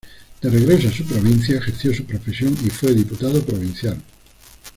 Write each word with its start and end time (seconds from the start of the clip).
De 0.41 0.49
regreso 0.49 0.87
a 0.87 0.91
su 0.91 1.05
provincia, 1.05 1.55
ejerció 1.59 1.93
su 1.93 2.03
profesión 2.05 2.57
y 2.65 2.71
fue 2.71 2.91
diputado 2.95 3.45
provincial. 3.45 4.01